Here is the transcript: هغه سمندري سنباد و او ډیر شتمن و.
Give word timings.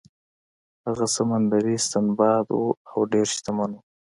هغه 0.85 1.05
سمندري 1.17 1.75
سنباد 1.89 2.47
و 2.59 2.63
او 2.91 2.99
ډیر 3.11 3.25
شتمن 3.35 3.71
و. 3.75 3.79